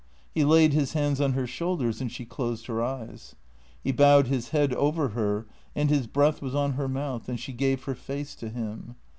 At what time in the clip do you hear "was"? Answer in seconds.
6.41-6.55